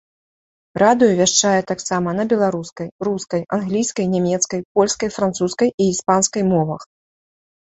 Радыё 0.83 1.09
вяшчае 1.19 1.59
таксама 1.71 2.09
на 2.19 2.25
беларускай, 2.31 2.89
рускай, 3.09 3.43
англійскай, 3.59 4.05
нямецкай, 4.15 4.65
польскай, 4.81 5.09
французскай 5.19 5.69
і 5.71 5.83
іспанскай 5.93 6.43
мовах. 6.53 6.81